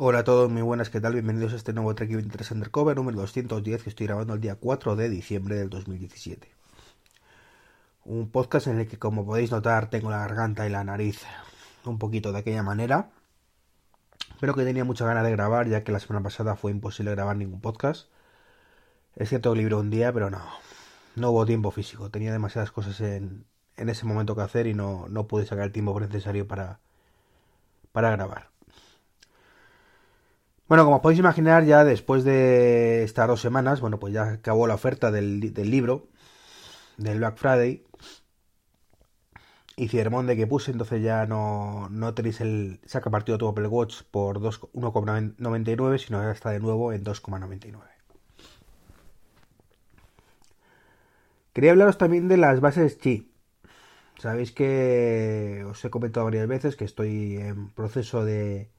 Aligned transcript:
Hola 0.00 0.20
a 0.20 0.22
todos, 0.22 0.48
muy 0.48 0.62
buenas, 0.62 0.90
¿qué 0.90 1.00
tal? 1.00 1.14
Bienvenidos 1.14 1.52
a 1.54 1.56
este 1.56 1.72
nuevo 1.72 1.92
Trek 1.92 2.08
23 2.08 2.52
Undercover 2.52 2.94
número 2.94 3.18
210 3.18 3.82
que 3.82 3.90
estoy 3.90 4.06
grabando 4.06 4.32
el 4.32 4.40
día 4.40 4.54
4 4.54 4.94
de 4.94 5.08
diciembre 5.08 5.56
del 5.56 5.70
2017. 5.70 6.48
Un 8.04 8.30
podcast 8.30 8.68
en 8.68 8.78
el 8.78 8.86
que, 8.86 8.96
como 8.96 9.26
podéis 9.26 9.50
notar, 9.50 9.90
tengo 9.90 10.08
la 10.08 10.18
garganta 10.18 10.68
y 10.68 10.70
la 10.70 10.84
nariz 10.84 11.24
un 11.84 11.98
poquito 11.98 12.30
de 12.30 12.38
aquella 12.38 12.62
manera, 12.62 13.10
pero 14.38 14.54
que 14.54 14.62
tenía 14.62 14.84
mucha 14.84 15.04
ganas 15.04 15.24
de 15.24 15.32
grabar 15.32 15.66
ya 15.66 15.82
que 15.82 15.90
la 15.90 15.98
semana 15.98 16.22
pasada 16.22 16.54
fue 16.54 16.70
imposible 16.70 17.10
grabar 17.10 17.34
ningún 17.36 17.60
podcast. 17.60 18.08
Es 19.16 19.30
cierto 19.30 19.52
que 19.52 19.58
libré 19.58 19.74
un 19.74 19.90
día, 19.90 20.12
pero 20.12 20.30
no, 20.30 20.44
no 21.16 21.32
hubo 21.32 21.44
tiempo 21.44 21.72
físico, 21.72 22.08
tenía 22.08 22.30
demasiadas 22.30 22.70
cosas 22.70 23.00
en, 23.00 23.46
en 23.76 23.88
ese 23.88 24.06
momento 24.06 24.36
que 24.36 24.42
hacer 24.42 24.68
y 24.68 24.74
no, 24.74 25.08
no 25.08 25.26
pude 25.26 25.44
sacar 25.44 25.64
el 25.64 25.72
tiempo 25.72 25.98
necesario 25.98 26.46
para, 26.46 26.78
para 27.90 28.12
grabar. 28.12 28.57
Bueno, 30.68 30.84
como 30.84 31.00
podéis 31.00 31.20
imaginar, 31.20 31.64
ya 31.64 31.82
después 31.82 32.24
de 32.24 33.02
estas 33.02 33.26
dos 33.26 33.40
semanas, 33.40 33.80
bueno, 33.80 33.98
pues 33.98 34.12
ya 34.12 34.24
acabó 34.32 34.66
la 34.66 34.74
oferta 34.74 35.10
del, 35.10 35.40
libro, 35.40 36.08
del 36.98 37.18
Black 37.18 37.38
Friday. 37.38 37.84
Y 39.76 39.88
Ciermón 39.88 40.26
de 40.26 40.36
que 40.36 40.46
puse, 40.46 40.72
entonces 40.72 41.02
ya 41.02 41.24
no, 41.24 41.88
no 41.90 42.12
tenéis 42.12 42.40
el 42.42 42.80
saca 42.84 43.10
partido 43.10 43.38
tu 43.38 43.48
Apple 43.48 43.68
Watch 43.68 44.02
por 44.10 44.40
1,99, 44.40 45.98
sino 45.98 46.20
que 46.20 46.30
está 46.32 46.50
de 46.50 46.60
nuevo 46.60 46.92
en 46.92 47.02
2,99. 47.04 47.78
Quería 51.54 51.70
hablaros 51.70 51.96
también 51.96 52.28
de 52.28 52.36
las 52.36 52.60
bases 52.60 52.96
Qi. 52.96 53.32
Sabéis 54.18 54.52
que 54.52 55.64
os 55.66 55.82
he 55.84 55.90
comentado 55.90 56.26
varias 56.26 56.46
veces 56.46 56.76
que 56.76 56.84
estoy 56.84 57.36
en 57.36 57.70
proceso 57.70 58.24
de 58.24 58.70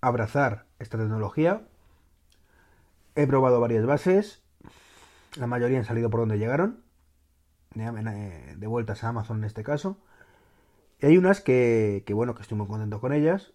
abrazar 0.00 0.66
esta 0.78 0.98
tecnología. 0.98 1.62
He 3.14 3.26
probado 3.26 3.60
varias 3.60 3.86
bases, 3.86 4.42
la 5.36 5.46
mayoría 5.46 5.78
han 5.78 5.84
salido 5.84 6.10
por 6.10 6.20
donde 6.20 6.38
llegaron, 6.38 6.82
de 7.74 8.66
vueltas 8.66 9.04
a 9.04 9.08
Amazon 9.08 9.38
en 9.38 9.44
este 9.44 9.62
caso. 9.62 9.98
Y 11.00 11.06
hay 11.06 11.18
unas 11.18 11.40
que, 11.40 12.04
bueno, 12.10 12.34
que 12.34 12.42
estoy 12.42 12.56
muy 12.56 12.66
contento 12.66 13.00
con 13.00 13.12
ellas, 13.12 13.52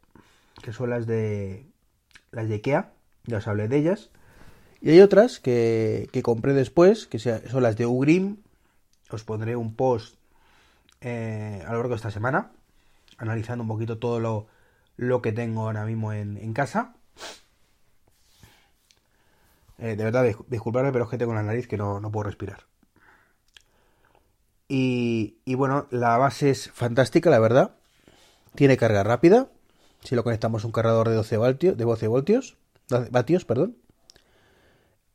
que 0.64 0.74
son 0.74 0.90
las 0.90 1.08
de 1.08 1.66
las 2.32 2.48
de 2.48 2.56
IKEA, 2.56 2.92
ya 3.26 3.38
os 3.38 3.48
hablé 3.48 3.68
de 3.68 3.78
ellas. 3.78 4.10
Y 4.80 4.92
hay 4.92 5.02
otras 5.02 5.40
que, 5.40 6.10
compré 6.24 6.54
después, 6.54 7.08
que 7.08 7.20
son 7.20 7.64
las 7.64 7.78
de 7.78 7.86
Ugrim. 7.86 8.38
Os 9.10 9.24
pondré 9.24 9.56
un 9.56 9.76
post 9.76 10.16
eh, 11.02 11.64
a 11.66 11.72
lo 11.72 11.78
largo 11.78 11.90
de 11.90 11.96
esta 11.96 12.12
semana, 12.12 12.52
analizando 13.18 13.64
un 13.64 13.68
poquito 13.68 13.98
todo 13.98 14.20
lo, 14.20 14.48
lo 15.02 15.24
que 15.24 15.32
tengo 15.32 15.64
ahora 15.64 15.84
mismo 15.84 16.14
en, 16.14 16.54
casa. 16.54 16.94
Eh, 19.80 19.96
de 19.96 20.04
verdad, 20.04 20.24
disculpadme, 20.48 20.92
pero 20.92 21.06
es 21.06 21.10
que 21.10 21.18
tengo 21.18 21.34
la 21.34 21.42
nariz 21.42 21.68
que 21.68 21.76
no, 21.76 22.00
puedo 22.12 22.26
respirar. 22.26 22.66
Y, 24.68 25.34
bueno, 25.56 25.88
la 25.90 26.18
base 26.18 26.52
es 26.52 26.70
fantástica, 26.72 27.32
la 27.32 27.40
verdad. 27.40 27.72
Tiene 28.54 28.78
carga 28.78 29.04
rápida. 29.04 29.50
Si 30.04 30.14
lo 30.14 30.24
conectamos 30.24 30.64
a 30.64 30.68
un 30.68 30.72
cargador 30.72 31.10
de 31.10 31.16
12 31.16 31.38
voltios, 31.38 31.78
de 31.78 31.84
12 31.84 32.08
voltios, 32.08 32.58
vatios, 33.10 33.44
perdón. 33.44 33.76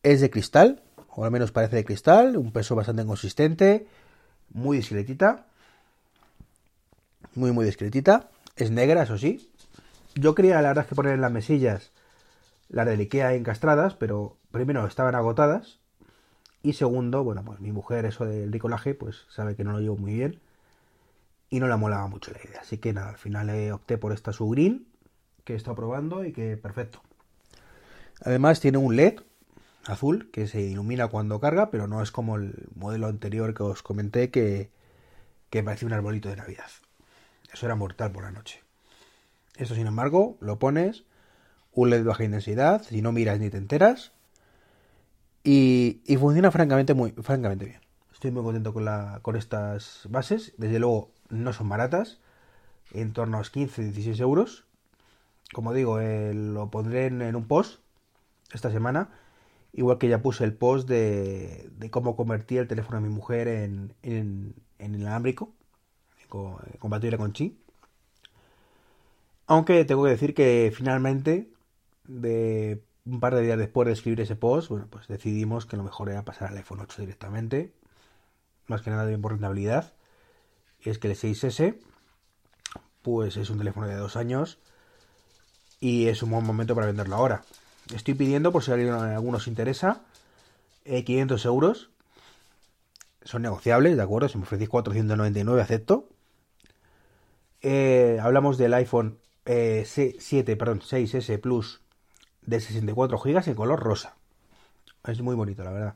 Es 0.02 0.20
de 0.20 0.30
cristal, 0.30 0.82
o 1.10 1.24
al 1.24 1.30
menos 1.30 1.52
parece 1.52 1.76
de 1.76 1.84
cristal, 1.84 2.36
un 2.36 2.50
peso 2.50 2.74
bastante 2.74 3.06
consistente, 3.06 3.86
muy 4.52 4.78
discretita. 4.78 5.46
Muy, 7.36 7.52
muy 7.52 7.64
discretita. 7.64 8.30
Es 8.56 8.72
negra, 8.72 9.04
eso 9.04 9.16
sí. 9.16 9.52
Yo 10.18 10.34
quería, 10.34 10.62
la 10.62 10.68
verdad, 10.68 10.86
que 10.86 10.94
poner 10.94 11.12
en 11.12 11.20
las 11.20 11.30
mesillas 11.30 11.92
las 12.68 12.86
de 12.86 12.94
Ikea 12.94 13.34
encastradas, 13.34 13.94
pero 13.94 14.38
primero 14.50 14.86
estaban 14.86 15.14
agotadas. 15.14 15.78
Y 16.62 16.72
segundo, 16.72 17.22
bueno, 17.22 17.44
pues 17.44 17.60
mi 17.60 17.70
mujer, 17.70 18.06
eso 18.06 18.24
del 18.24 18.48
bricolaje, 18.48 18.94
pues 18.94 19.26
sabe 19.28 19.56
que 19.56 19.62
no 19.62 19.72
lo 19.72 19.80
llevo 19.80 19.98
muy 19.98 20.14
bien. 20.14 20.40
Y 21.50 21.60
no 21.60 21.68
le 21.68 21.76
molaba 21.76 22.08
mucho 22.08 22.32
la 22.32 22.38
idea. 22.42 22.60
Así 22.62 22.78
que 22.78 22.94
nada, 22.94 23.10
al 23.10 23.18
final 23.18 23.70
opté 23.72 23.98
por 23.98 24.12
esta 24.12 24.32
Sugreen, 24.32 24.86
que 25.44 25.52
he 25.52 25.56
estado 25.56 25.76
probando 25.76 26.24
y 26.24 26.32
que 26.32 26.56
perfecto. 26.56 27.02
Además 28.22 28.60
tiene 28.60 28.78
un 28.78 28.96
LED 28.96 29.20
azul 29.84 30.30
que 30.32 30.46
se 30.48 30.62
ilumina 30.62 31.08
cuando 31.08 31.40
carga, 31.40 31.70
pero 31.70 31.86
no 31.86 32.02
es 32.02 32.10
como 32.10 32.36
el 32.36 32.68
modelo 32.74 33.06
anterior 33.06 33.52
que 33.52 33.62
os 33.62 33.82
comenté 33.82 34.30
que, 34.30 34.70
que 35.50 35.62
parece 35.62 35.84
un 35.84 35.92
arbolito 35.92 36.30
de 36.30 36.36
Navidad. 36.36 36.70
Eso 37.52 37.66
era 37.66 37.76
mortal 37.76 38.10
por 38.10 38.24
la 38.24 38.32
noche. 38.32 38.65
Esto, 39.56 39.74
sin 39.74 39.86
embargo, 39.86 40.36
lo 40.40 40.58
pones, 40.58 41.04
un 41.72 41.90
LED 41.90 41.98
de 41.98 42.04
baja 42.04 42.24
intensidad, 42.24 42.82
si 42.82 43.02
no 43.02 43.12
miras 43.12 43.40
ni 43.40 43.50
te 43.50 43.58
enteras, 43.58 44.12
y, 45.48 46.02
funciona 46.18 46.50
francamente, 46.50 46.92
muy, 46.92 47.12
francamente 47.12 47.66
bien. 47.66 47.80
Estoy 48.12 48.32
muy 48.32 48.42
contento 48.42 48.72
con, 48.72 48.84
la, 48.84 49.20
con 49.22 49.36
estas 49.36 50.08
bases. 50.10 50.54
Desde 50.56 50.80
luego, 50.80 51.12
no 51.28 51.52
son 51.52 51.68
baratas, 51.68 52.18
en 52.92 53.12
torno 53.12 53.36
a 53.36 53.40
los 53.40 53.52
15-16 53.54 54.20
euros. 54.20 54.66
Como 55.52 55.72
digo, 55.72 56.00
eh, 56.00 56.34
lo 56.34 56.68
pondré 56.70 57.06
en, 57.06 57.36
un 57.36 57.46
post 57.46 57.80
esta 58.52 58.72
semana. 58.72 59.10
Igual 59.72 59.98
que 59.98 60.08
ya 60.08 60.20
puse 60.20 60.42
el 60.42 60.54
post 60.54 60.88
de, 60.88 61.70
cómo 61.92 62.16
convertir 62.16 62.58
el 62.58 62.66
teléfono 62.66 63.00
de 63.00 63.08
mi 63.08 63.14
mujer 63.14 63.46
en, 63.46 63.94
en, 64.02 64.54
en 64.78 64.94
inalámbrico, 64.96 65.54
compatible 66.80 67.18
con 67.18 67.32
Chi. 67.32 67.56
Aunque 69.46 69.84
tengo 69.84 70.04
que 70.04 70.10
decir 70.10 70.34
que 70.34 70.72
finalmente, 70.74 71.48
de 72.04 72.82
un 73.04 73.20
par 73.20 73.34
de 73.34 73.42
días 73.42 73.58
después 73.58 73.86
de 73.86 73.92
escribir 73.92 74.20
ese 74.20 74.34
post, 74.34 74.68
bueno, 74.68 74.88
pues 74.90 75.06
decidimos 75.06 75.66
que 75.66 75.76
lo 75.76 75.84
mejor 75.84 76.10
era 76.10 76.24
pasar 76.24 76.48
al 76.48 76.56
iPhone 76.56 76.80
8 76.80 77.02
directamente. 77.02 77.72
Más 78.66 78.82
que 78.82 78.90
nada 78.90 79.04
bien 79.04 79.22
por 79.22 79.32
rentabilidad. 79.32 79.92
Y 80.80 80.90
es 80.90 80.98
que 80.98 81.08
el 81.08 81.16
6S, 81.16 81.78
pues 83.02 83.36
es 83.36 83.48
un 83.50 83.58
teléfono 83.58 83.86
de 83.86 83.94
dos 83.94 84.16
años. 84.16 84.58
Y 85.78 86.08
es 86.08 86.22
un 86.22 86.30
buen 86.30 86.44
momento 86.44 86.74
para 86.74 86.88
venderlo 86.88 87.14
ahora. 87.14 87.44
Estoy 87.94 88.14
pidiendo, 88.14 88.50
por 88.50 88.64
si 88.64 88.72
alguno 88.72 89.36
os 89.36 89.46
interesa, 89.46 90.02
500 90.84 91.44
eh, 91.44 91.48
euros. 91.48 91.90
Son 93.22 93.42
negociables, 93.42 93.96
¿de 93.96 94.02
acuerdo? 94.02 94.28
Si 94.28 94.38
me 94.38 94.44
ofrecéis 94.44 94.68
499, 94.70 95.62
acepto. 95.62 96.08
Eh, 97.62 98.18
hablamos 98.20 98.58
del 98.58 98.74
iPhone 98.74 99.18
eh, 99.46 99.84
C7, 99.86 100.56
perdón, 100.56 100.80
6S 100.80 101.40
Plus 101.40 101.80
de 102.42 102.60
64 102.60 103.18
GB 103.18 103.48
en 103.48 103.54
color 103.54 103.80
rosa. 103.80 104.16
Es 105.04 105.20
muy 105.22 105.34
bonito, 105.34 105.64
la 105.64 105.70
verdad. 105.70 105.94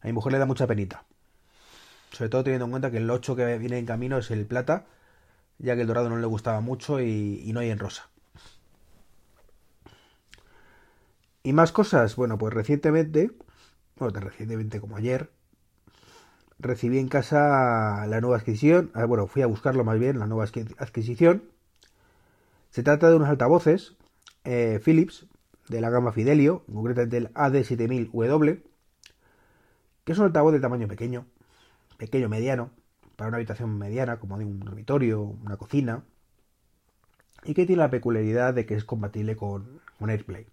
A 0.00 0.06
mi 0.06 0.12
mujer 0.12 0.32
le 0.32 0.38
da 0.38 0.46
mucha 0.46 0.66
penita. 0.66 1.04
Sobre 2.12 2.28
todo 2.30 2.44
teniendo 2.44 2.66
en 2.66 2.70
cuenta 2.70 2.90
que 2.90 2.98
el 2.98 3.10
8 3.10 3.36
que 3.36 3.58
viene 3.58 3.78
en 3.78 3.86
camino 3.86 4.18
es 4.18 4.30
el 4.30 4.46
plata, 4.46 4.86
ya 5.58 5.74
que 5.74 5.82
el 5.82 5.86
dorado 5.86 6.08
no 6.08 6.18
le 6.18 6.26
gustaba 6.26 6.60
mucho 6.60 7.00
y, 7.00 7.50
no 7.52 7.60
hay 7.60 7.70
en 7.70 7.78
rosa. 7.78 8.08
Y 11.42 11.52
más 11.52 11.72
cosas, 11.72 12.16
bueno, 12.16 12.38
pues 12.38 12.52
recientemente, 12.52 13.30
bueno, 13.96 14.20
recientemente 14.20 14.80
como 14.80 14.96
ayer, 14.96 15.30
recibí 16.58 16.98
en 16.98 17.08
casa 17.08 18.06
la 18.06 18.20
nueva 18.20 18.36
adquisición, 18.36 18.90
ah, 18.94 19.04
bueno, 19.04 19.26
fui 19.26 19.42
a 19.42 19.46
buscarlo 19.46 19.84
más 19.84 19.98
bien, 19.98 20.18
la 20.18 20.26
nueva 20.26 20.44
adquisición, 20.44 21.44
se 22.78 22.84
trata 22.84 23.10
de 23.10 23.16
unos 23.16 23.28
altavoces 23.28 23.96
eh, 24.44 24.78
Philips 24.84 25.26
de 25.68 25.80
la 25.80 25.90
gama 25.90 26.12
Fidelio, 26.12 26.64
concretamente 26.72 27.16
del 27.16 27.34
AD7000W, 27.34 28.62
que 30.04 30.12
es 30.12 30.18
un 30.18 30.26
altavoz 30.26 30.52
de 30.52 30.60
tamaño 30.60 30.86
pequeño, 30.86 31.26
pequeño 31.96 32.28
mediano, 32.28 32.70
para 33.16 33.30
una 33.30 33.38
habitación 33.38 33.76
mediana, 33.78 34.20
como 34.20 34.38
de 34.38 34.44
un 34.44 34.60
dormitorio, 34.60 35.22
una 35.22 35.56
cocina, 35.56 36.04
y 37.42 37.54
que 37.54 37.66
tiene 37.66 37.82
la 37.82 37.90
peculiaridad 37.90 38.54
de 38.54 38.64
que 38.64 38.76
es 38.76 38.84
compatible 38.84 39.34
con, 39.34 39.80
AirPlay. 39.98 40.46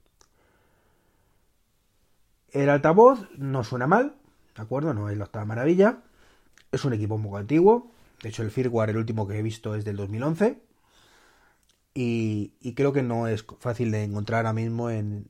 El 2.54 2.72
altavoz 2.72 3.30
no 3.38 3.63
suena 3.63 3.86
mal, 3.86 4.16
¿de 4.56 4.63
acuerdo? 4.63 4.95
No 4.95 5.12
es 5.12 5.18
la 5.19 5.25
octava 5.25 5.45
maravilla. 5.45 6.00
Es 6.72 6.86
un 6.86 6.94
equipo 6.94 7.13
un 7.13 7.22
poco 7.22 7.38
antiguo. 7.38 7.92
De 8.24 8.30
hecho, 8.30 8.42
el 8.42 8.50
firmware, 8.50 8.89
el 8.89 8.98
último 8.98 9.27
que 9.27 9.38
he 9.38 9.44
visto, 9.44 9.75
es 9.75 9.86
del 9.86 9.98
2011 9.98 10.66
y, 11.97 12.74
creo 12.74 12.92
que 12.92 13.01
no 13.03 13.27
es 13.27 13.45
fácil 13.59 13.89
de 13.92 14.03
encontrar 14.03 14.39
ahora 14.39 14.53
mismo 14.53 14.89
en, 14.89 15.30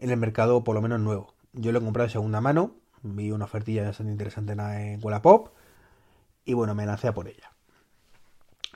el 0.00 0.16
mercado, 0.16 0.64
por 0.64 0.74
lo 0.74 0.82
menos 0.82 1.00
nuevo. 1.00 1.34
Yo 1.52 1.72
lo 1.72 1.78
he 1.78 1.82
comprado 1.82 2.08
de 2.08 2.12
segunda 2.12 2.40
mano, 2.40 2.74
vi 3.02 3.30
una 3.30 3.44
ofertilla 3.44 3.84
bastante 3.84 4.12
interesante 4.12 4.52
en 4.52 4.98
Wallapop 5.02 5.50
y 6.44 6.54
bueno, 6.54 6.74
me 6.74 6.84
lancé 6.84 7.08
a 7.08 7.14
por 7.14 7.28
ella. 7.28 7.52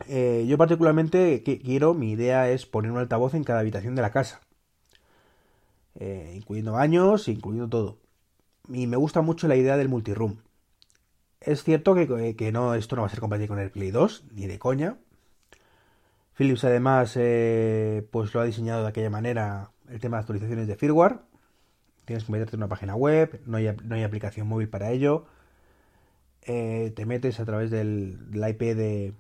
Eh, 0.06 0.46
yo 0.49 0.56
particularmente 0.56 1.43
quiero, 1.43 1.93
mi 1.93 2.12
idea 2.12 2.49
es 2.49 2.66
poner 2.66 2.93
un 2.93 2.99
altavoz 2.99 3.34
en 3.34 3.44
cada 3.44 3.60
habitación 3.60 3.94
de 3.96 4.02
la 4.02 4.10
casa, 4.10 4.40
eh, 5.96 6.34
incluyendo 6.37 6.72
baños, 6.72 7.26
incluyendo 7.28 7.69
todo. 7.69 7.98
Y 8.69 8.87
me 8.87 8.96
gusta 8.96 9.22
mucho 9.22 9.48
la 9.48 9.56
idea 9.56 9.76
del 9.76 9.88
multiroom. 9.88 10.37
Es 11.40 11.64
cierto 11.64 11.94
que, 11.96 12.37
que, 12.37 12.52
no, 12.52 12.75
esto 12.75 12.94
no 12.94 13.02
va 13.02 13.08
a 13.08 13.10
ser 13.10 13.20
compatible 13.20 13.48
con 13.48 13.58
el 13.58 13.72
Play 13.72 13.90
2, 13.90 14.25
ni 14.32 14.46
de 14.46 14.60
coña, 14.60 14.98
Philips 16.34 16.64
además 16.64 17.14
eh, 17.17 18.06
pues 18.11 18.32
lo 18.34 18.40
ha 18.40 18.44
diseñado 18.44 18.82
de 18.82 18.88
aquella 18.88 19.11
manera 19.11 19.70
el 19.88 20.00
tema 20.00 20.17
de 20.17 20.20
actualizaciones 20.20 20.67
de 20.67 20.76
firmware. 20.76 21.19
Tienes 22.05 22.25
que 22.25 22.32
meterte 22.32 22.56
en 22.56 22.61
una 22.61 22.69
página 22.69 22.96
web, 22.96 23.40
no 23.46 23.58
hay, 23.58 23.75
no 23.84 23.94
hay 23.94 24.02
aplicación 24.02 24.49
móvil 24.49 24.69
para 24.69 24.90
ello. 24.90 25.26
Eh, 26.43 26.93
te 26.96 27.06
metes 27.06 27.38
a 27.38 27.44
través 27.44 27.70
del, 27.70 28.19
IP 28.32 28.61
de 28.75 29.12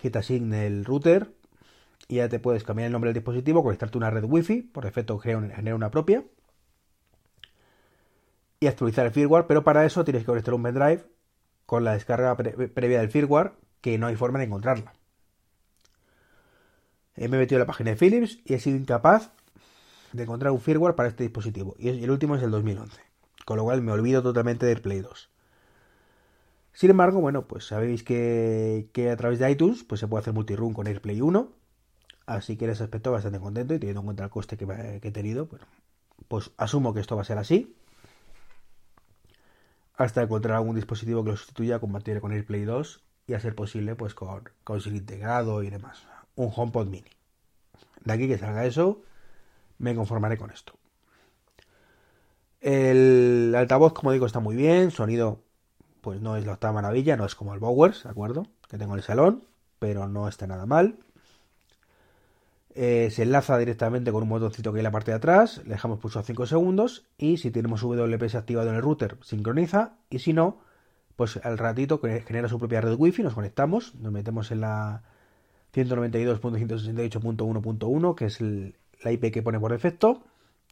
GetAsync 0.00 0.50
del 0.50 0.84
router 0.84 1.34
y 2.08 2.16
ya 2.16 2.28
te 2.28 2.38
puedes 2.38 2.64
cambiar 2.64 2.86
el 2.86 2.92
nombre 2.92 3.08
del 3.08 3.14
dispositivo, 3.14 3.62
conectarte 3.62 3.98
una 3.98 4.10
red 4.10 4.24
wifi, 4.24 4.62
por 4.62 4.84
defecto 4.84 5.18
genera 5.18 5.74
una 5.74 5.90
propia 5.90 6.24
y 8.62 8.68
actualizar 8.68 9.04
el 9.06 9.12
firmware, 9.12 9.46
pero 9.46 9.64
para 9.64 9.84
eso 9.84 10.04
tienes 10.04 10.22
que 10.22 10.26
conectar 10.26 10.54
un 10.54 10.62
pendrive 10.62 11.04
con 11.66 11.84
la 11.84 11.94
descarga 11.94 12.36
previa 12.36 13.00
del 13.00 13.10
firmware 13.10 13.52
que 13.80 13.98
no 13.98 14.06
hay 14.06 14.14
forma 14.14 14.38
de 14.38 14.44
encontrarla. 14.46 14.94
Me 17.16 17.24
he 17.24 17.28
metido 17.28 17.58
la 17.58 17.66
página 17.66 17.90
de 17.90 17.96
Philips 17.96 18.38
y 18.44 18.54
he 18.54 18.58
sido 18.58 18.76
incapaz 18.76 19.30
de 20.12 20.22
encontrar 20.22 20.52
un 20.52 20.60
firmware 20.60 20.94
para 20.94 21.08
este 21.08 21.24
dispositivo. 21.24 21.74
Y 21.78 21.88
el 21.88 22.10
último 22.10 22.36
es 22.36 22.42
el 22.42 22.50
2011. 22.50 23.00
Con 23.44 23.56
lo 23.56 23.64
cual 23.64 23.82
me 23.82 23.92
olvido 23.92 24.22
totalmente 24.22 24.66
del 24.66 24.80
Play 24.80 25.00
2. 25.00 25.32
Sin 26.72 26.90
embargo, 26.90 27.20
bueno, 27.20 27.46
pues 27.46 27.66
sabéis 27.66 28.02
que, 28.02 28.88
a 29.12 29.16
través 29.16 29.38
de 29.38 29.50
iTunes 29.50 29.84
pues 29.84 30.00
se 30.00 30.08
puede 30.08 30.22
hacer 30.22 30.32
multirun 30.32 30.72
con 30.72 30.86
AirPlay 30.86 31.20
1. 31.20 31.52
Así 32.26 32.56
que 32.56 32.64
en 32.64 32.70
ese 32.70 32.84
aspecto 32.84 33.12
bastante 33.12 33.40
contento 33.40 33.74
y 33.74 33.78
teniendo 33.78 34.00
en 34.00 34.06
cuenta 34.06 34.24
el 34.24 34.30
coste 34.30 34.56
que, 34.56 34.64
he 35.02 35.10
tenido, 35.10 35.48
pues 36.28 36.50
asumo 36.56 36.94
que 36.94 37.00
esto 37.00 37.16
va 37.16 37.22
a 37.22 37.26
ser 37.26 37.38
así. 37.38 37.76
Hasta 39.96 40.22
encontrar 40.22 40.56
algún 40.56 40.76
dispositivo 40.76 41.22
que 41.24 41.30
lo 41.30 41.36
sustituya, 41.36 41.78
compartir 41.78 42.20
con 42.20 42.32
AirPlay 42.32 42.64
2 42.64 43.02
y 43.26 43.34
a 43.34 43.40
ser 43.40 43.54
posible 43.54 43.94
pues 43.94 44.14
con, 44.14 44.48
con 44.64 44.80
integrado 44.86 45.62
y 45.62 45.70
demás. 45.70 46.06
Un 46.36 46.50
HomePod 46.54 46.86
mini. 46.86 47.10
De 48.04 48.12
aquí 48.12 48.28
que 48.28 48.38
salga 48.38 48.64
eso, 48.64 49.02
me 49.78 49.94
conformaré 49.94 50.36
con 50.36 50.50
esto. 50.50 50.74
El 52.60 53.54
altavoz, 53.56 53.92
como 53.92 54.12
digo, 54.12 54.26
está 54.26 54.40
muy 54.40 54.56
bien. 54.56 54.90
Sonido, 54.90 55.42
pues 56.00 56.20
no 56.20 56.36
es 56.36 56.46
la 56.46 56.52
octava 56.52 56.74
maravilla, 56.74 57.16
no 57.16 57.26
es 57.26 57.34
como 57.34 57.54
el 57.54 57.60
Bowers, 57.60 58.04
¿de 58.04 58.10
acuerdo? 58.10 58.46
Que 58.68 58.78
tengo 58.78 58.92
en 58.92 58.98
el 58.98 59.04
salón, 59.04 59.44
pero 59.78 60.08
no 60.08 60.28
está 60.28 60.46
nada 60.46 60.66
mal. 60.66 60.96
Eh, 62.74 63.10
se 63.10 63.24
enlaza 63.24 63.58
directamente 63.58 64.12
con 64.12 64.22
un 64.22 64.30
botoncito 64.30 64.72
que 64.72 64.78
hay 64.78 64.80
en 64.80 64.84
la 64.84 64.90
parte 64.90 65.10
de 65.10 65.18
atrás, 65.18 65.60
le 65.64 65.70
dejamos 65.74 65.98
pulsado 65.98 66.24
5 66.24 66.46
segundos 66.46 67.04
y 67.18 67.36
si 67.36 67.50
tenemos 67.50 67.82
WPS 67.82 68.34
activado 68.34 68.70
en 68.70 68.76
el 68.76 68.82
router, 68.82 69.18
sincroniza 69.20 69.96
y 70.08 70.20
si 70.20 70.32
no, 70.32 70.60
pues 71.16 71.36
al 71.44 71.58
ratito 71.58 72.00
genera 72.00 72.48
su 72.48 72.58
propia 72.58 72.80
red 72.80 72.94
wifi, 72.96 73.22
nos 73.22 73.34
conectamos, 73.34 73.94
nos 73.96 74.10
metemos 74.10 74.50
en 74.52 74.62
la 74.62 75.02
192.168.1.1, 75.74 78.14
que 78.14 78.26
es 78.26 78.40
la 78.40 79.12
IP 79.12 79.32
que 79.32 79.42
pone 79.42 79.58
por 79.58 79.72
defecto, 79.72 80.22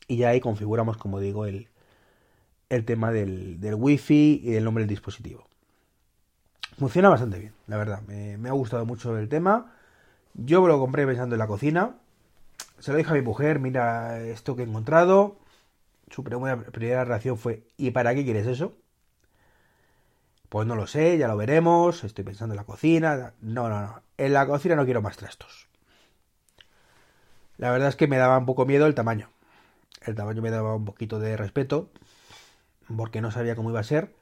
y 0.07 0.19
ya 0.19 0.29
ahí 0.31 0.41
configuramos, 0.41 0.97
como 0.97 1.21
digo, 1.21 1.47
el, 1.47 1.69
el 2.69 2.85
tema 2.85 3.13
del, 3.13 3.61
del 3.61 3.75
wifi 3.75 4.41
y 4.43 4.51
del 4.51 4.65
nombre 4.65 4.83
del 4.83 4.89
dispositivo. 4.89 5.47
Funciona 6.79 7.09
bastante 7.09 7.39
bien, 7.39 7.53
la 7.67 7.77
verdad, 7.77 8.03
me, 8.07 8.39
me 8.39 8.49
ha 8.49 8.53
gustado 8.53 8.87
mucho 8.87 9.17
el 9.19 9.29
tema. 9.29 9.75
Yo 10.35 10.67
lo 10.67 10.79
compré 10.79 11.07
pensando 11.07 11.35
en 11.35 11.41
la 11.41 11.47
cocina. 11.47 11.97
Se 12.79 12.93
lo 12.93 12.99
dije 12.99 13.11
a 13.11 13.15
mi 13.15 13.23
mujer, 13.23 13.59
mira 13.59 14.21
esto 14.23 14.57
que 14.57 14.63
he 14.63 14.67
encontrado. 14.67 15.37
Su 16.11 16.25
primera 16.25 17.05
reacción 17.05 17.37
fue, 17.37 17.65
¿y 17.77 17.91
para 17.91 18.15
qué 18.15 18.25
quieres 18.25 18.47
eso? 18.47 18.75
Pues 20.51 20.67
no 20.67 20.75
lo 20.75 20.89
sé, 20.89 21.17
ya 21.17 21.29
lo 21.29 21.37
veremos, 21.37 22.03
estoy 22.03 22.25
pensando 22.25 22.55
en 22.55 22.57
la 22.57 22.65
cocina. 22.65 23.35
No, 23.41 23.69
no, 23.69 23.81
no. 23.83 24.03
En 24.19 24.33
la 24.33 24.49
cocina 24.49 24.75
no 24.75 24.85
quiero 24.85 25.01
más 25.01 25.17
trastos. 25.17 25.69
La 27.57 27.71
verdad 27.71 27.89
es 27.89 27.95
que 27.95 28.09
me 28.09 28.19
daba 28.19 28.37
un 28.37 28.47
poco 28.47 28.67
miedo 28.67 28.87
el 28.87 28.97
tamaño. 28.97 29.31
El 30.03 30.17
tamaño 30.17 30.43
me 30.43 30.51
daba 30.51 30.75
un 30.75 30.85
poquito 30.85 31.21
de 31.21 31.37
respeto, 31.37 31.93
porque 32.97 33.21
no 33.21 33.31
sabía 33.31 33.55
cómo 33.55 33.71
iba 33.71 33.79
a 33.79 33.85
ser. 33.85 34.17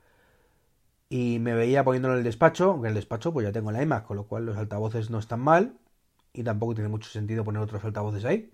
Y 1.09 1.39
me 1.39 1.55
veía 1.55 1.83
poniéndolo 1.83 2.13
en 2.13 2.19
el 2.19 2.25
despacho, 2.25 2.73
aunque 2.73 2.89
en 2.89 2.91
el 2.91 2.97
despacho 2.97 3.33
pues 3.33 3.47
ya 3.47 3.53
tengo 3.53 3.73
la 3.73 3.83
iMac, 3.83 4.05
con 4.05 4.19
lo 4.19 4.25
cual 4.25 4.45
los 4.45 4.59
altavoces 4.59 5.09
no 5.09 5.19
están 5.19 5.41
mal. 5.41 5.79
Y 6.35 6.43
tampoco 6.43 6.75
tiene 6.75 6.91
mucho 6.91 7.09
sentido 7.09 7.43
poner 7.43 7.63
otros 7.63 7.83
altavoces 7.85 8.27
ahí. 8.27 8.53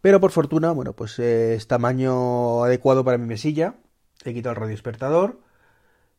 Pero 0.00 0.18
por 0.18 0.32
fortuna, 0.32 0.72
bueno, 0.72 0.94
pues 0.94 1.16
es 1.20 1.68
tamaño 1.68 2.64
adecuado 2.64 3.04
para 3.04 3.18
mi 3.18 3.26
mesilla. 3.28 3.76
He 4.24 4.34
quitado 4.34 4.54
el 4.54 4.56
radio 4.56 4.72
despertador 4.72 5.46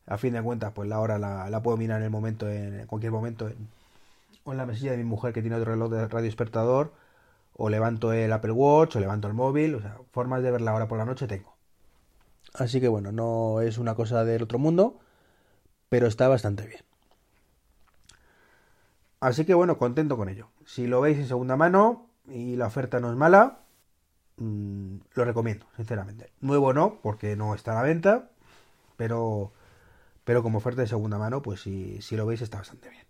a 0.09 0.17
fin 0.17 0.33
de 0.33 0.41
cuentas, 0.41 0.73
pues 0.73 0.89
la 0.89 0.99
hora 0.99 1.19
la, 1.19 1.61
puedo 1.61 1.77
mirar 1.77 1.99
en 1.99 2.05
el 2.05 2.09
momento, 2.09 2.49
en, 2.49 2.85
cualquier 2.87 3.11
momento, 3.11 3.47
en, 3.47 3.69
o 4.43 4.51
en 4.51 4.57
la 4.57 4.65
mesilla 4.65 4.91
de 4.91 4.97
mi 4.97 5.03
mujer 5.03 5.33
que 5.33 5.41
tiene 5.41 5.55
otro 5.55 5.71
reloj 5.71 5.91
de 5.91 6.07
radio 6.07 6.25
despertador, 6.25 6.91
o 7.55 7.69
levanto 7.69 8.11
el 8.11 8.33
Apple 8.33 8.51
Watch, 8.51 8.95
o 8.95 8.99
levanto 8.99 9.27
el 9.27 9.35
móvil, 9.35 9.75
o 9.75 9.81
sea, 9.81 9.97
formas 10.11 10.41
de 10.41 10.49
ver 10.49 10.61
la 10.61 10.73
hora 10.73 10.87
por 10.87 10.97
la 10.97 11.05
noche 11.05 11.27
tengo. 11.27 11.53
Así 12.55 12.81
que 12.81 12.87
bueno, 12.87 13.11
no 13.11 13.61
es 13.61 13.77
una 13.77 13.93
cosa 13.93 14.25
del 14.25 14.41
otro 14.41 14.57
mundo, 14.57 14.99
pero 15.89 16.07
está 16.07 16.27
bastante 16.27 16.65
bien. 16.65 16.81
Así 19.19 19.45
que 19.45 19.53
bueno, 19.53 19.77
contento 19.77 20.17
con 20.17 20.29
ello. 20.29 20.47
Si 20.65 20.87
lo 20.87 21.01
veis 21.01 21.19
en 21.19 21.27
segunda 21.27 21.55
mano 21.55 22.07
y 22.27 22.55
la 22.55 22.65
oferta 22.65 22.99
no 22.99 23.11
es 23.11 23.15
mala, 23.15 23.59
mm, 24.37 24.95
lo 25.13 25.25
recomiendo, 25.25 25.67
sinceramente. 25.75 26.31
Nuevo 26.41 26.73
no, 26.73 26.99
porque 27.03 27.35
no 27.35 27.53
está 27.53 27.73
a 27.73 27.75
la 27.75 27.81
venta, 27.83 28.29
pero 28.97 29.51
pero 30.29 30.43
como 30.43 30.59
oferta 30.59 30.81
de 30.81 30.87
segunda 30.87 31.17
mano, 31.17 31.41
pues 31.41 31.61
si, 31.61 31.99
lo 32.11 32.27
veis 32.27 32.43
está 32.43 32.59
bastante 32.59 32.87
bien. 32.87 33.03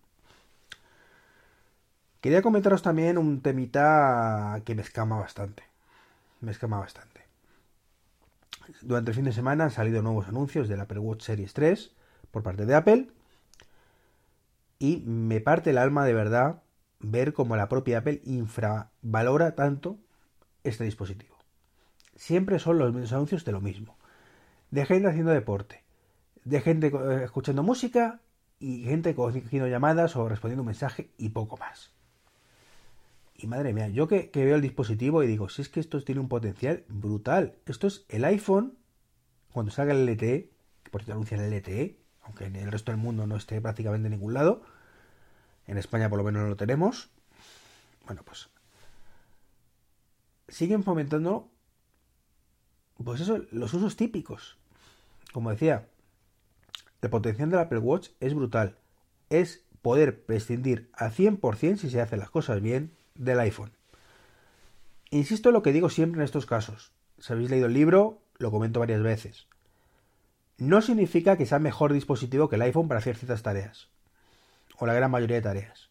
Quería 2.21 2.41
comentaros 2.41 2.81
también 2.81 3.17
un 3.17 3.41
temita 3.41 4.61
que 4.63 4.73
me 4.73 4.81
escama 4.81 5.19
bastante. 5.19 5.63
Me 6.39 6.51
escama 6.51 6.79
bastante. 6.79 7.25
Durante 8.83 9.11
el 9.11 9.15
fin 9.15 9.25
de 9.25 9.33
semana 9.33 9.65
han 9.65 9.71
salido 9.71 10.01
nuevos 10.01 10.29
anuncios 10.29 10.69
del 10.69 10.79
Apple 10.79 10.99
Watch 10.99 11.23
Series 11.23 11.53
3 11.53 11.91
por 12.31 12.41
parte 12.41 12.65
de 12.65 12.75
Apple. 12.75 13.09
Y 14.79 15.03
me 15.05 15.41
parte 15.41 15.71
el 15.71 15.77
alma 15.77 16.05
de 16.05 16.13
verdad 16.13 16.63
ver 17.01 17.33
cómo 17.33 17.57
la 17.57 17.67
propia 17.67 17.97
Apple 17.97 18.21
infravalora 18.23 19.55
tanto 19.55 19.97
este 20.63 20.85
dispositivo. 20.85 21.35
Siempre 22.15 22.59
son 22.59 22.77
los 22.77 22.93
mismos 22.93 23.11
anuncios 23.11 23.43
de 23.43 23.51
lo 23.51 23.59
mismo. 23.59 23.97
De 24.71 24.83
haciendo 24.83 25.31
deporte, 25.31 25.83
de 26.43 26.61
gente 26.61 26.87
eh, 26.87 27.23
escuchando 27.23 27.63
música 27.63 28.21
y 28.59 28.83
gente 28.83 29.15
cogiendo 29.15 29.67
llamadas 29.67 30.15
o 30.15 30.27
respondiendo 30.27 30.63
un 30.63 30.67
mensaje 30.67 31.11
y 31.17 31.29
poco 31.29 31.57
más. 31.57 31.91
Y 33.35 33.47
madre 33.47 33.73
mía, 33.73 33.87
yo 33.87 34.07
que, 34.07 34.29
veo 34.33 34.55
el 34.55 34.61
dispositivo 34.61 35.23
y 35.23 35.27
digo, 35.27 35.47
si 35.47 35.61
es 35.61 35.69
que 35.69 35.79
esto 35.79 36.03
tiene 36.03 36.19
un 36.19 36.27
potencial 36.27 36.83
brutal. 36.89 37.55
Esto 37.65 37.87
es 37.87 38.05
el 38.09 38.25
iPhone, 38.25 38.77
cuando 39.53 39.71
salga 39.71 39.93
el 39.93 40.07
LTE, 40.07 40.51
que 40.83 40.91
por 40.91 41.01
cierto 41.01 41.13
anuncian 41.13 41.41
el 41.41 41.53
LTE, 41.53 41.97
aunque 42.23 42.45
en 42.45 42.57
el 42.57 42.71
resto 42.71 42.91
del 42.91 42.99
mundo 42.99 43.25
no 43.27 43.37
esté 43.37 43.61
prácticamente 43.61 44.07
en 44.07 44.11
ningún 44.11 44.33
lado. 44.33 44.61
En 45.67 45.77
España 45.77 46.09
por 46.09 46.17
lo 46.17 46.25
menos 46.25 46.41
no 46.41 46.49
lo 46.49 46.57
tenemos. 46.57 47.09
Bueno, 48.05 48.23
pues 48.23 48.49
siguen 50.49 50.83
fomentando 50.83 51.49
pues 53.03 53.21
eso, 53.21 53.39
los 53.51 53.73
usos 53.73 53.95
típicos. 53.95 54.57
Como 55.31 55.51
decía, 55.51 55.87
el 57.01 57.09
potencial 57.09 57.49
del 57.49 57.59
Apple 57.59 57.79
Watch 57.79 58.09
es 58.19 58.33
brutal. 58.33 58.77
Es 59.29 59.63
poder 59.81 60.25
prescindir 60.25 60.89
al 60.93 61.11
100% 61.11 61.77
si 61.77 61.89
se 61.89 62.01
hacen 62.01 62.19
las 62.19 62.29
cosas 62.29 62.61
bien 62.61 62.95
del 63.15 63.39
iPhone. 63.39 63.71
Insisto 65.09 65.49
en 65.49 65.53
lo 65.53 65.63
que 65.63 65.71
digo 65.71 65.89
siempre 65.89 66.19
en 66.19 66.25
estos 66.25 66.45
casos. 66.45 66.91
Si 67.17 67.33
habéis 67.33 67.49
leído 67.49 67.67
el 67.67 67.73
libro, 67.73 68.21
lo 68.37 68.51
comento 68.51 68.79
varias 68.79 69.01
veces. 69.01 69.47
No 70.57 70.81
significa 70.81 71.37
que 71.37 71.45
sea 71.45 71.59
mejor 71.59 71.93
dispositivo 71.93 72.49
que 72.49 72.57
el 72.57 72.61
iPhone 72.61 72.87
para 72.87 72.99
hacer 72.99 73.15
ciertas 73.15 73.43
tareas. 73.43 73.89
O 74.77 74.85
la 74.85 74.93
gran 74.93 75.11
mayoría 75.11 75.37
de 75.37 75.41
tareas. 75.41 75.89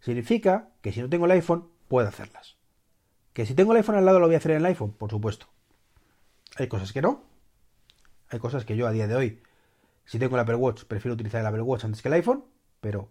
Significa 0.00 0.68
que 0.82 0.92
si 0.92 1.00
no 1.00 1.08
tengo 1.08 1.26
el 1.26 1.32
iPhone, 1.32 1.68
puedo 1.88 2.08
hacerlas. 2.08 2.56
Que 3.32 3.46
si 3.46 3.54
tengo 3.54 3.72
el 3.72 3.78
iPhone 3.78 3.96
al 3.96 4.04
lado 4.04 4.18
lo 4.18 4.26
voy 4.26 4.34
a 4.34 4.38
hacer 4.38 4.52
en 4.52 4.58
el 4.58 4.66
iPhone, 4.66 4.92
por 4.92 5.10
supuesto. 5.10 5.46
Hay 6.56 6.68
cosas 6.68 6.92
que 6.92 7.02
no. 7.02 7.24
Hay 8.28 8.38
cosas 8.38 8.64
que 8.64 8.76
yo 8.76 8.86
a 8.86 8.92
día 8.92 9.06
de 9.06 9.14
hoy 9.14 9.42
si 10.06 10.18
tengo 10.18 10.36
el 10.36 10.40
Apple 10.40 10.54
Watch, 10.54 10.84
prefiero 10.84 11.14
utilizar 11.14 11.40
el 11.40 11.46
Apple 11.46 11.62
Watch 11.62 11.84
antes 11.84 12.00
que 12.00 12.08
el 12.08 12.14
iPhone, 12.14 12.44
pero 12.80 13.10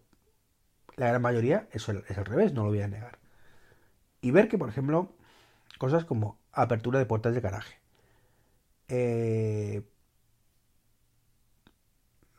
la 0.96 1.08
gran 1.10 1.22
mayoría 1.22 1.68
eso 1.72 1.92
es 2.08 2.18
al 2.18 2.26
revés, 2.26 2.54
no 2.54 2.64
lo 2.64 2.70
voy 2.70 2.82
a 2.82 2.88
negar. 2.88 3.20
Y 4.22 4.32
ver 4.32 4.48
que, 4.48 4.58
por 4.58 4.70
ejemplo, 4.70 5.14
cosas 5.78 6.06
como 6.06 6.40
apertura 6.52 7.00
de 7.00 7.06
puertas 7.06 7.36
de 7.36 7.42
garaje, 7.42 7.80
eh, 8.88 9.84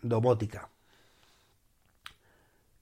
domótica, 0.03 0.71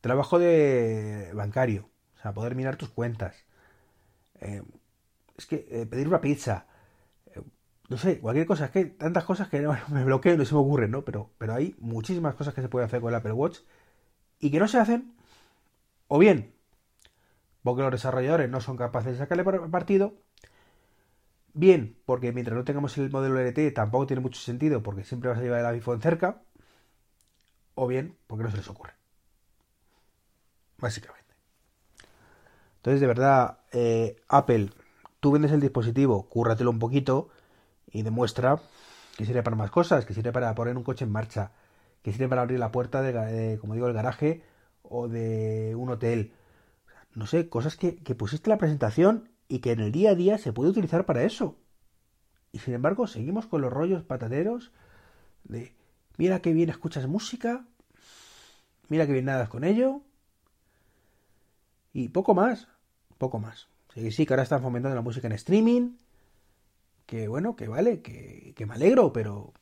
trabajo 0.00 0.38
de 0.38 1.32
bancario, 1.34 1.88
o 2.18 2.22
sea, 2.22 2.32
poder 2.32 2.54
mirar 2.54 2.76
tus 2.76 2.90
cuentas, 2.90 3.34
eh, 4.40 4.62
es 5.36 5.46
que 5.46 5.66
eh, 5.70 5.86
pedir 5.86 6.08
una 6.08 6.20
pizza, 6.20 6.66
no 7.88 7.98
sé, 7.98 8.20
cualquier 8.20 8.46
cosa, 8.46 8.66
es 8.66 8.70
que 8.70 8.78
hay 8.80 8.84
tantas 8.90 9.24
cosas 9.24 9.48
que 9.48 9.66
me 9.90 10.04
bloqueo 10.04 10.34
y 10.34 10.36
no 10.36 10.44
se 10.44 10.54
me 10.54 10.60
ocurren, 10.60 10.90
¿no? 10.90 11.04
Pero, 11.04 11.30
pero 11.38 11.54
hay 11.54 11.74
muchísimas 11.78 12.34
cosas 12.34 12.54
que 12.54 12.62
se 12.62 12.68
puede 12.68 12.86
hacer 12.86 13.00
con 13.00 13.10
el 13.10 13.16
Apple 13.16 13.32
Watch 13.32 13.58
y 14.40 14.50
que 14.50 14.58
no 14.58 14.68
se 14.68 14.78
hacen, 14.78 15.14
o 16.08 16.18
bien 16.18 16.54
porque 17.64 17.82
los 17.82 17.90
desarrolladores 17.90 18.50
no 18.50 18.60
son 18.60 18.76
capaces 18.76 19.12
de 19.12 19.18
sacarle 19.18 19.42
partido. 19.70 20.14
Bien, 21.54 21.96
porque 22.04 22.30
mientras 22.32 22.56
no 22.56 22.64
tengamos 22.64 22.96
el 22.98 23.10
modelo 23.10 23.40
LT 23.40 23.72
tampoco 23.72 24.06
tiene 24.06 24.20
mucho 24.20 24.40
sentido 24.40 24.82
porque 24.82 25.02
siempre 25.02 25.30
vas 25.30 25.38
a 25.38 25.42
llevar 25.42 25.60
el 25.60 25.66
iPhone 25.66 26.02
cerca. 26.02 26.42
O 27.74 27.86
bien, 27.86 28.16
porque 28.26 28.44
no 28.44 28.50
se 28.50 28.58
les 28.58 28.68
ocurre. 28.68 28.92
Básicamente. 30.76 31.34
Entonces, 32.76 33.00
de 33.00 33.06
verdad, 33.06 33.60
eh, 33.72 34.16
Apple, 34.28 34.70
tú 35.20 35.32
vendes 35.32 35.52
el 35.52 35.60
dispositivo, 35.60 36.28
cúrratelo 36.28 36.70
un 36.70 36.78
poquito 36.78 37.30
y 37.94 38.02
demuestra 38.02 38.60
que 39.16 39.24
sirve 39.24 39.42
para 39.42 39.56
más 39.56 39.70
cosas, 39.70 40.04
que 40.04 40.12
sirve 40.12 40.32
para 40.32 40.54
poner 40.54 40.76
un 40.76 40.82
coche 40.82 41.04
en 41.04 41.12
marcha, 41.12 41.52
que 42.02 42.12
sirve 42.12 42.28
para 42.28 42.42
abrir 42.42 42.58
la 42.58 42.72
puerta 42.72 43.00
de, 43.00 43.56
como 43.60 43.74
digo, 43.74 43.86
el 43.86 43.94
garaje 43.94 44.42
o 44.82 45.08
de 45.08 45.74
un 45.76 45.88
hotel. 45.88 46.32
No 47.14 47.26
sé, 47.26 47.48
cosas 47.48 47.76
que, 47.76 47.96
que 47.96 48.16
pusiste 48.16 48.50
en 48.50 48.54
la 48.54 48.58
presentación 48.58 49.30
y 49.48 49.60
que 49.60 49.70
en 49.70 49.80
el 49.80 49.92
día 49.92 50.10
a 50.10 50.14
día 50.16 50.36
se 50.36 50.52
puede 50.52 50.70
utilizar 50.70 51.06
para 51.06 51.22
eso. 51.22 51.56
Y 52.50 52.58
sin 52.58 52.74
embargo, 52.74 53.06
seguimos 53.06 53.46
con 53.46 53.62
los 53.62 53.72
rollos 53.72 54.02
patateros 54.02 54.72
de 55.44 55.72
mira 56.16 56.40
qué 56.40 56.52
bien 56.52 56.70
escuchas 56.70 57.06
música, 57.06 57.64
mira 58.88 59.06
qué 59.06 59.12
bien 59.12 59.26
nadas 59.26 59.48
con 59.48 59.62
ello. 59.62 60.00
Y 61.92 62.08
poco 62.08 62.34
más, 62.34 62.66
poco 63.18 63.38
más. 63.38 63.68
Sí, 63.94 64.10
sí, 64.10 64.26
que 64.26 64.34
ahora 64.34 64.42
están 64.42 64.62
fomentando 64.62 64.96
la 64.96 65.02
música 65.02 65.28
en 65.28 65.34
streaming. 65.34 65.92
Que 67.06 67.28
bueno, 67.28 67.56
que 67.56 67.68
vale, 67.68 68.00
que, 68.00 68.54
me 68.66 68.74
alegro, 68.74 69.12
pero 69.12 69.52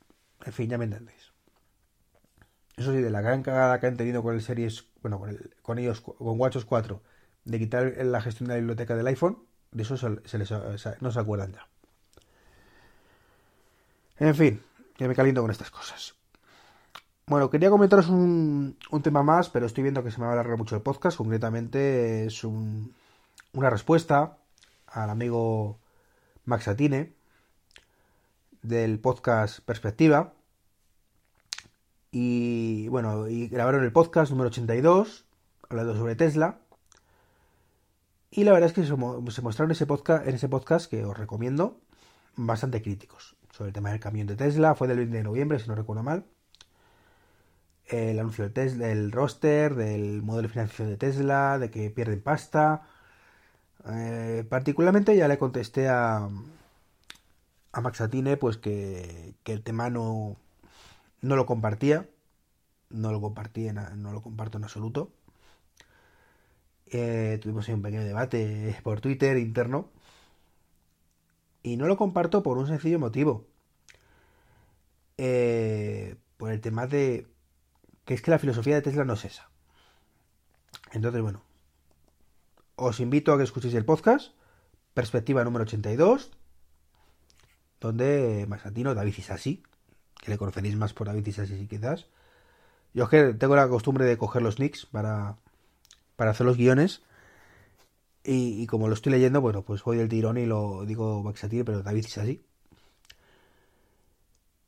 en 0.45 0.53
fin, 0.53 0.71
ya 0.71 0.79
me 0.79 0.85
entendéis. 0.85 1.33
Eso 2.77 2.93
sí, 2.93 2.99
de 2.99 3.11
la 3.11 3.21
gran 3.21 3.43
cagada 3.43 3.81
que 3.81 3.87
han 3.87 3.97
tenido 3.97 4.23
con 4.23 4.35
el 4.35 4.43
Series, 4.43 4.87
bueno, 5.03 5.19
con, 5.19 5.31
el, 5.31 5.55
con 5.63 5.79
ellos, 5.79 6.01
con 6.01 6.41
WatchOS 6.41 6.65
4, 6.65 7.03
de 7.45 7.59
quitar 7.59 7.93
la 8.05 8.21
gestión 8.21 8.49
de 8.49 8.55
la 8.55 8.59
biblioteca 8.61 8.97
del 8.97 9.07
iPhone, 9.09 9.39
de 9.73 9.83
eso 9.83 9.97
se, 9.97 10.39
les, 10.39 10.51
no 11.01 11.11
se 11.11 11.21
acuerdan 11.21 11.53
ya. 11.53 11.67
En 14.19 14.35
fin, 14.35 14.63
que 14.97 15.09
me 15.09 15.15
caliento 15.15 15.43
con 15.43 15.51
estas 15.51 15.71
cosas. 15.71 16.15
Bueno, 17.27 17.51
quería 17.51 17.71
comentaros 17.71 18.09
un, 18.09 18.77
un, 18.91 19.03
tema 19.03 19.23
más, 19.23 19.49
pero 19.49 19.67
estoy 19.67 19.83
viendo 19.83 20.05
que 20.05 20.11
se 20.11 20.19
me 20.19 20.27
va 20.27 20.33
a 20.33 20.35
alargar 20.35 20.59
mucho 20.59 20.77
el 20.77 20.83
podcast. 20.83 21.17
Concretamente 21.17 22.27
es 22.27 22.45
un, 22.45 22.95
una 23.53 23.71
respuesta 23.71 24.39
al 24.87 25.11
amigo 25.11 25.79
Max 26.45 26.69
Atine 26.69 27.15
del 28.63 28.99
podcast 29.01 29.61
Perspectiva. 29.61 30.35
Y 32.11 32.89
bueno, 32.89 33.29
y 33.29 33.49
grabaron 33.49 33.85
el 33.85 33.93
podcast 33.93 34.31
número 34.31 34.49
82, 34.49 35.25
hablando 35.69 35.97
sobre 35.97 36.15
Tesla. 36.15 36.59
Y 38.31 38.45
la 38.45 38.53
verdad 38.53 38.69
es 38.69 38.75
que 38.75 38.85
se 38.85 39.43
mostraron 39.43 39.73
ese 39.73 39.87
podcast, 39.87 40.27
en 40.27 40.35
ese 40.35 40.49
podcast 40.49 40.91
que 40.91 41.05
os 41.05 41.17
recomiendo, 41.17 41.81
bastante 42.37 42.81
críticos 42.81 43.37
sobre 43.51 43.69
el 43.69 43.75
tema 43.75 43.91
del 43.91 44.01
camión 44.01 44.27
de 44.27 44.37
Tesla. 44.37 44.75
Fue 44.75 44.89
del 44.89 44.99
20 44.99 45.17
de 45.19 45.23
noviembre, 45.23 45.59
si 45.59 45.69
no 45.69 45.75
recuerdo 45.75 46.03
mal. 46.03 46.25
El 47.87 48.19
anuncio 48.19 48.45
del, 48.45 48.53
Tesla, 48.53 48.87
del 48.87 49.13
roster, 49.13 49.75
del 49.75 50.23
modelo 50.23 50.49
de 50.49 50.53
financiación 50.53 50.89
de 50.89 50.97
Tesla, 50.97 51.59
de 51.59 51.71
que 51.71 51.91
pierden 51.91 52.23
pasta. 52.23 52.83
Eh, 53.87 54.47
particularmente 54.49 55.17
ya 55.17 55.29
le 55.29 55.39
contesté 55.39 55.89
a, 55.89 56.29
a 57.73 57.81
Maxatine 57.81 58.37
pues 58.37 58.59
que, 58.59 59.35
el 59.45 59.63
tema 59.63 59.91
no, 59.91 60.37
no 61.21 61.37
lo 61.37 61.47
compartía. 61.47 62.09
No 62.91 63.11
lo 63.11 63.21
compartía, 63.21 63.73
no 63.73 64.13
lo 64.13 64.23
comparto 64.23 64.59
en 64.59 64.65
absoluto 64.65 65.11
eh, 66.93 67.39
tuvimos 67.43 67.67
un 67.69 67.83
pequeño 67.83 68.05
debate 68.05 68.77
por 68.85 69.01
Twitter 69.01 69.39
interno. 69.39 69.91
Y 71.63 71.77
no 71.77 71.87
lo 71.87 71.97
comparto 71.97 72.43
por 72.43 72.59
un 72.59 72.67
sencillo 72.67 72.99
motivo. 72.99 73.47
Eh, 75.17 76.17
por 76.37 76.51
el 76.51 76.61
tema 76.61 76.87
de 76.87 77.27
que 78.05 78.15
es 78.15 78.23
que 78.23 78.33
la 78.33 78.39
filosofía 78.39 78.75
de 78.75 78.83
Tesla 78.83 79.05
no 79.05 79.15
es 79.15 79.25
esa. 79.25 79.49
Entonces, 80.91 81.23
bueno, 81.23 81.43
os 82.75 82.99
invito 82.99 83.33
a 83.33 83.39
que 83.39 83.45
escuchéis 83.45 83.75
el 83.75 83.85
podcast, 83.85 84.35
perspectiva 84.93 85.45
número 85.45 85.63
82, 85.63 86.33
donde 87.83 88.47
Maxatino, 88.49 88.95
David 88.95 89.15
Isasi, 89.19 89.63
que 90.21 90.31
le 90.31 90.39
conoceréis 90.39 90.77
más 90.77 90.95
por 90.95 91.09
David 91.09 91.27
Isasi 91.27 91.67
quizás. 91.67 92.07
Yo 92.95 93.09
que 93.09 93.35
tengo 93.35 93.57
la 93.57 93.69
costumbre 93.69 94.05
de 94.05 94.17
coger 94.19 94.43
los 94.43 94.59
nicks 94.59 94.87
para, 94.87 95.37
para 96.17 96.31
hacer 96.31 96.47
los 96.47 96.57
guiones. 96.57 97.03
Y, 98.25 98.67
como 98.69 98.87
lo 98.87 98.95
estoy 98.95 99.13
leyendo, 99.13 99.41
bueno, 99.41 99.63
pues 99.63 99.83
voy 99.83 99.97
del 99.97 100.09
tirón 100.09 100.39
y 100.39 100.47
lo 100.47 100.85
digo 100.87 101.23
Baxatir, 101.25 101.65
pero 101.65 101.83
David 101.83 102.05
es 102.07 102.19
así. 102.19 102.45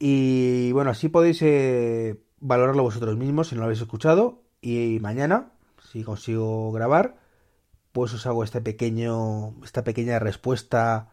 Y 0.01 0.73
bueno, 0.73 0.91
así 0.91 1.09
podéis 1.09 1.41
eh, 1.43 2.21
valorarlo 2.41 2.83
vosotros 2.83 3.17
mismos 3.17 3.49
si 3.49 3.55
no 3.55 3.61
lo 3.61 3.67
habéis 3.67 3.81
escuchado. 3.81 4.43
Y 4.61 4.99
mañana, 5.01 5.53
si 5.93 6.03
consigo 6.03 6.73
grabar, 6.73 7.17
pues 7.93 8.13
os 8.13 8.27
hago 8.27 8.43
este 8.43 8.61
pequeño, 8.61 9.55
esta 9.63 9.85
pequeña 9.85 10.19
respuesta 10.19 11.13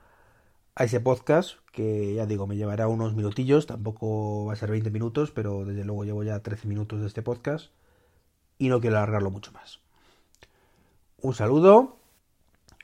a 0.75 0.83
ese 0.85 0.99
podcast, 0.99 1.57
que 1.71 2.15
ya 2.15 2.25
digo, 2.25 2.47
me 2.47 2.55
llevará 2.55 2.87
unos 2.87 3.13
minutillos, 3.13 3.67
tampoco 3.67 4.45
va 4.45 4.53
a 4.53 4.55
ser 4.55 4.71
20 4.71 4.89
minutos, 4.91 5.31
pero 5.31 5.65
desde 5.65 5.83
luego 5.83 6.05
llevo 6.05 6.23
ya 6.23 6.39
13 6.39 6.67
minutos 6.67 7.01
de 7.01 7.07
este 7.07 7.21
podcast 7.21 7.71
y 8.57 8.69
no 8.69 8.79
quiero 8.79 8.97
alargarlo 8.97 9.31
mucho 9.31 9.51
más. 9.51 9.79
Un 11.17 11.33
saludo. 11.33 11.97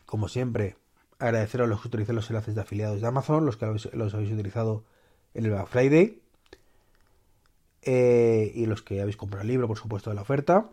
Como 0.06 0.28
siempre, 0.28 0.76
agradeceros 1.20 1.66
a 1.66 1.70
los 1.70 1.82
que 1.82 1.88
utilizáis 1.88 2.16
los 2.16 2.30
enlaces 2.30 2.56
de 2.56 2.62
afiliados 2.62 3.02
de 3.02 3.08
Amazon, 3.08 3.46
los 3.46 3.58
que 3.58 3.66
los 3.66 4.14
habéis 4.14 4.32
utilizado 4.32 4.84
en 5.34 5.46
el 5.46 5.52
Black 5.52 5.68
Friday. 5.68 6.22
Eh, 7.84 8.52
y 8.56 8.66
los 8.66 8.82
que 8.82 9.02
habéis 9.02 9.18
comprado 9.18 9.44
el 9.44 9.48
libro, 9.48 9.68
por 9.68 9.78
supuesto, 9.78 10.10
de 10.10 10.16
la 10.16 10.22
oferta. 10.22 10.70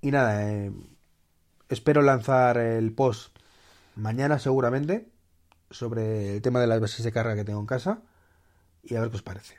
Y 0.00 0.10
nada, 0.10 0.50
eh, 0.50 0.72
espero 1.68 2.02
lanzar 2.02 2.58
el 2.58 2.92
post 2.92 3.36
mañana 3.94 4.38
seguramente 4.38 5.10
sobre 5.70 6.36
el 6.36 6.42
tema 6.42 6.60
de 6.60 6.66
las 6.66 6.80
versiones 6.80 7.04
de 7.04 7.12
carga 7.12 7.34
que 7.34 7.44
tengo 7.44 7.60
en 7.60 7.66
casa 7.66 8.02
y 8.82 8.94
a 8.96 9.00
ver 9.00 9.10
qué 9.10 9.16
os 9.16 9.22
parece. 9.22 9.58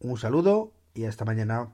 Un 0.00 0.16
saludo 0.16 0.72
y 0.94 1.04
hasta 1.04 1.24
mañana. 1.24 1.70